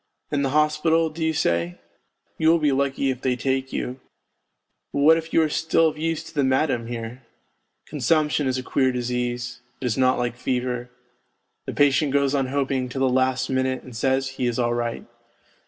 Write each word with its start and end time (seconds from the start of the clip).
In 0.31 0.41
the 0.41 0.49
hospital, 0.49 1.11
do 1.11 1.23
you 1.23 1.31
say? 1.31 1.77
You 2.39 2.49
will 2.49 2.57
be 2.57 2.71
lucky 2.71 3.11
if 3.11 3.21
they 3.21 3.35
take 3.35 3.71
you, 3.71 3.99
but 4.91 4.99
what 5.01 5.15
if 5.15 5.31
you 5.31 5.43
are 5.43 5.47
still 5.49 5.89
of 5.89 5.97
use 5.99 6.23
to 6.23 6.33
the 6.33 6.43
madam 6.43 6.87
here? 6.87 7.21
Consumption 7.85 8.47
is 8.47 8.57
a 8.57 8.63
queer 8.63 8.91
disease, 8.91 9.59
it 9.79 9.85
is 9.85 9.99
not 9.99 10.17
like 10.17 10.35
fever. 10.37 10.89
The 11.67 11.73
patient 11.73 12.13
goes 12.13 12.33
on 12.33 12.47
hoping 12.47 12.89
till 12.89 13.01
the 13.01 13.09
last 13.13 13.47
minute 13.51 13.83
and 13.83 13.95
says 13.95 14.27
he 14.29 14.47
is 14.47 14.57
all 14.57 14.73
right. 14.73 15.05